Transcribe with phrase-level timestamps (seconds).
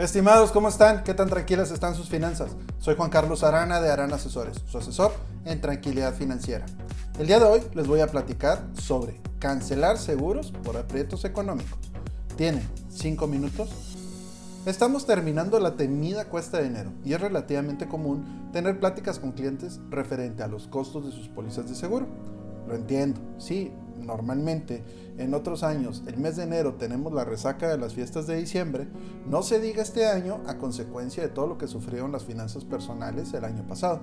[0.00, 1.04] Estimados, ¿cómo están?
[1.04, 2.52] ¿Qué tan tranquilas están sus finanzas?
[2.78, 5.12] Soy Juan Carlos Arana de Arana Asesores, su asesor
[5.44, 6.64] en tranquilidad financiera.
[7.18, 11.78] El día de hoy les voy a platicar sobre cancelar seguros por aprietos económicos.
[12.38, 13.68] ¿Tienen 5 minutos?
[14.64, 19.80] Estamos terminando la temida cuesta de enero y es relativamente común tener pláticas con clientes
[19.90, 22.06] referente a los costos de sus pólizas de seguro.
[22.66, 23.70] Lo entiendo, sí,
[24.00, 24.82] normalmente
[25.18, 28.88] en otros años el mes de enero tenemos la resaca de las fiestas de diciembre,
[29.28, 33.32] no se diga este año a consecuencia de todo lo que sufrieron las finanzas personales
[33.34, 34.00] el año pasado.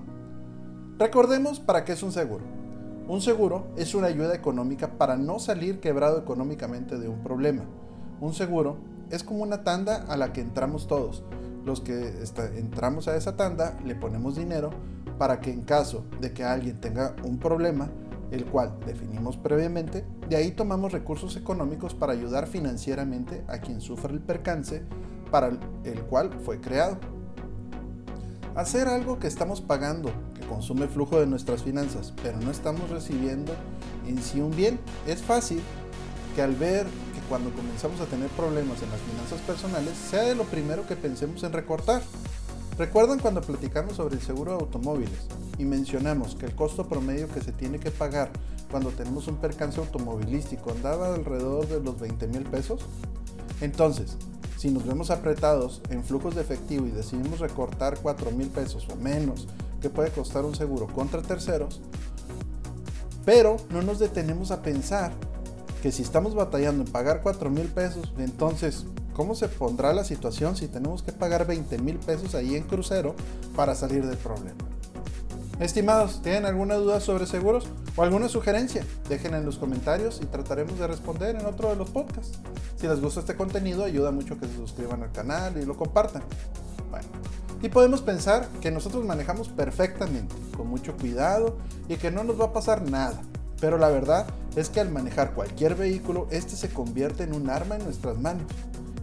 [0.99, 2.43] Recordemos para qué es un seguro.
[3.07, 7.63] Un seguro es una ayuda económica para no salir quebrado económicamente de un problema.
[8.19, 8.77] Un seguro
[9.11, 11.23] es como una tanda a la que entramos todos.
[11.63, 12.13] Los que
[12.55, 14.71] entramos a esa tanda le ponemos dinero
[15.17, 17.89] para que en caso de que alguien tenga un problema,
[18.31, 24.13] el cual definimos previamente, de ahí tomamos recursos económicos para ayudar financieramente a quien sufre
[24.13, 24.83] el percance
[25.31, 25.47] para
[25.83, 26.97] el cual fue creado.
[28.55, 33.53] Hacer algo que estamos pagando, que consume flujo de nuestras finanzas, pero no estamos recibiendo
[34.07, 35.61] en sí un bien, es fácil
[36.35, 40.35] que al ver que cuando comenzamos a tener problemas en las finanzas personales, sea de
[40.35, 42.01] lo primero que pensemos en recortar.
[42.77, 45.27] ¿Recuerdan cuando platicamos sobre el seguro de automóviles?
[45.57, 48.29] y mencionamos que el costo promedio que se tiene que pagar
[48.69, 52.81] cuando tenemos un percance automovilístico andaba alrededor de los 20 mil pesos,
[53.61, 54.17] entonces,
[54.57, 58.95] si nos vemos apretados en flujos de efectivo y decidimos recortar 4 mil pesos o
[58.97, 59.47] menos
[59.81, 61.81] que puede costar un seguro contra terceros,
[63.25, 65.13] pero no nos detenemos a pensar
[65.81, 68.85] que si estamos batallando en pagar 4 mil pesos, entonces,
[69.17, 73.15] ¿cómo se pondrá la situación si tenemos que pagar 20 mil pesos ahí en crucero
[73.55, 74.55] para salir del problema?
[75.59, 78.85] Estimados, ¿tienen alguna duda sobre seguros o alguna sugerencia?
[79.09, 82.37] Déjenla en los comentarios y trataremos de responder en otro de los podcasts.
[82.79, 86.21] Si les gusta este contenido, ayuda mucho que se suscriban al canal y lo compartan.
[86.91, 87.07] Bueno,
[87.63, 91.57] y podemos pensar que nosotros manejamos perfectamente, con mucho cuidado
[91.89, 93.19] y que no nos va a pasar nada.
[93.59, 97.77] Pero la verdad es que al manejar cualquier vehículo, este se convierte en un arma
[97.77, 98.45] en nuestras manos.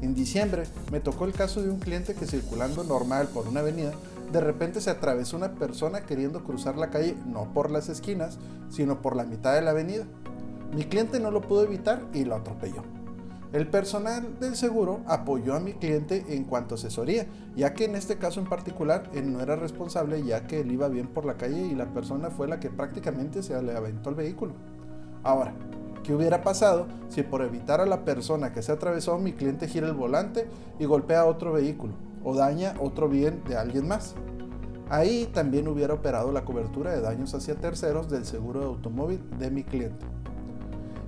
[0.00, 3.92] En diciembre me tocó el caso de un cliente que circulando normal por una avenida
[4.34, 8.38] de repente se atravesó una persona queriendo cruzar la calle no por las esquinas,
[8.68, 10.06] sino por la mitad de la avenida.
[10.74, 12.82] Mi cliente no lo pudo evitar y lo atropelló.
[13.52, 17.94] El personal del seguro apoyó a mi cliente en cuanto a asesoría, ya que en
[17.94, 21.36] este caso en particular él no era responsable ya que él iba bien por la
[21.36, 24.54] calle y la persona fue la que prácticamente se le aventó el vehículo.
[25.22, 25.54] Ahora,
[26.04, 29.88] ¿qué hubiera pasado si por evitar a la persona que se atravesó mi cliente gira
[29.88, 30.46] el volante
[30.78, 31.94] y golpea a otro vehículo?
[32.24, 34.14] o daña otro bien de alguien más.
[34.88, 39.50] Ahí también hubiera operado la cobertura de daños hacia terceros del seguro de automóvil de
[39.50, 40.04] mi cliente.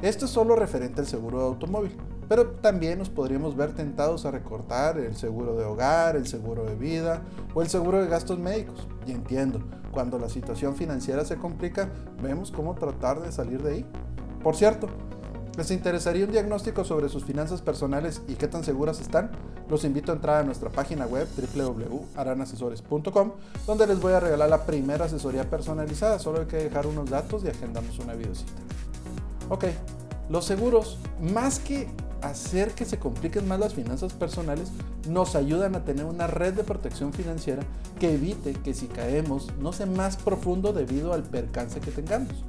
[0.03, 1.97] Esto es solo referente al seguro de automóvil,
[2.29, 6.75] pero también nos podríamos ver tentados a recortar el seguro de hogar, el seguro de
[6.75, 7.23] vida
[7.55, 8.87] o el seguro de gastos médicos.
[9.07, 11.91] Y entiendo, cuando la situación financiera se complica,
[12.23, 13.87] vemos cómo tratar de salir de ahí.
[14.47, 14.89] Por cierto,
[15.57, 19.33] ¿Les interesaría un diagnóstico sobre sus finanzas personales y qué tan seguras están?
[19.69, 23.33] Los invito a entrar a nuestra página web www.aranasesores.com
[23.67, 26.21] donde les voy a regalar la primera asesoría personalizada.
[26.21, 28.53] Solo hay que dejar unos datos y agendamos una videocita.
[29.49, 29.65] Ok,
[30.29, 31.89] los seguros, más que
[32.23, 34.71] hacer que se compliquen más las finanzas personales,
[35.09, 37.65] nos ayudan a tener una red de protección financiera
[37.99, 42.45] que evite que si caemos no sea más profundo debido al percance que tengamos.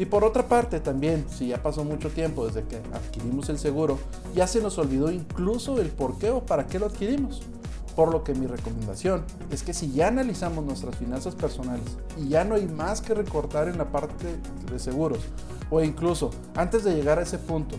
[0.00, 3.98] Y por otra parte también, si ya pasó mucho tiempo desde que adquirimos el seguro,
[4.34, 7.42] ya se nos olvidó incluso el por qué o para qué lo adquirimos.
[7.94, 11.84] Por lo que mi recomendación es que si ya analizamos nuestras finanzas personales
[12.16, 14.38] y ya no hay más que recortar en la parte
[14.72, 15.18] de seguros,
[15.68, 17.76] o incluso antes de llegar a ese punto,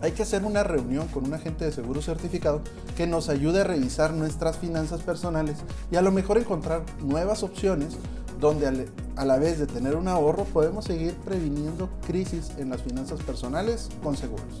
[0.00, 2.60] hay que hacer una reunión con un agente de seguro certificado
[2.96, 5.56] que nos ayude a revisar nuestras finanzas personales
[5.90, 7.96] y a lo mejor encontrar nuevas opciones
[8.38, 13.20] donde a la vez de tener un ahorro podemos seguir previniendo crisis en las finanzas
[13.22, 14.58] personales con seguros.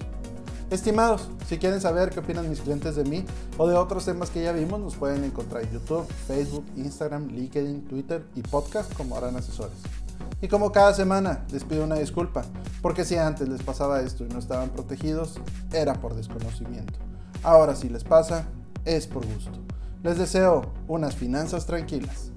[0.70, 3.24] Estimados, si quieren saber qué opinan mis clientes de mí
[3.56, 7.86] o de otros temas que ya vimos, nos pueden encontrar en YouTube, Facebook, Instagram, LinkedIn,
[7.88, 9.78] Twitter y podcast como Harán Asesores.
[10.42, 12.44] Y como cada semana, les pido una disculpa,
[12.82, 15.40] porque si antes les pasaba esto y no estaban protegidos,
[15.72, 16.98] era por desconocimiento.
[17.42, 18.44] Ahora si les pasa,
[18.84, 19.58] es por gusto.
[20.02, 22.30] Les deseo unas finanzas tranquilas.